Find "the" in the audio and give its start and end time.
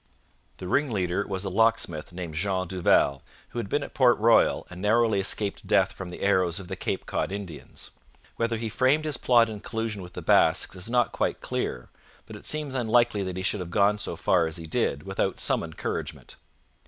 0.57-0.67, 6.09-6.23, 6.69-6.75, 10.13-10.23